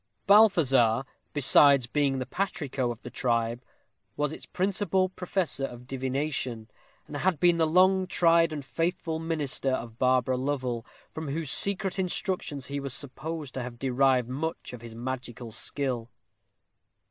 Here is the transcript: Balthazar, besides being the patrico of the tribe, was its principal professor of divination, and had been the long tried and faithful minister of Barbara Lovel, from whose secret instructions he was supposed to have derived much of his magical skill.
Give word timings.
Balthazar, 0.25 1.03
besides 1.31 1.85
being 1.85 2.17
the 2.17 2.25
patrico 2.25 2.89
of 2.89 3.03
the 3.03 3.11
tribe, 3.11 3.61
was 4.17 4.33
its 4.33 4.47
principal 4.47 5.09
professor 5.09 5.65
of 5.65 5.85
divination, 5.85 6.71
and 7.05 7.17
had 7.17 7.39
been 7.39 7.57
the 7.57 7.67
long 7.67 8.07
tried 8.07 8.51
and 8.51 8.65
faithful 8.65 9.19
minister 9.19 9.69
of 9.69 9.99
Barbara 9.99 10.37
Lovel, 10.37 10.87
from 11.11 11.27
whose 11.27 11.51
secret 11.51 11.99
instructions 11.99 12.65
he 12.65 12.79
was 12.79 12.95
supposed 12.95 13.53
to 13.53 13.61
have 13.61 13.77
derived 13.77 14.27
much 14.27 14.73
of 14.73 14.81
his 14.81 14.95
magical 14.95 15.51
skill. 15.51 16.09